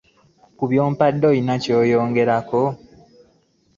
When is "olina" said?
1.31-1.55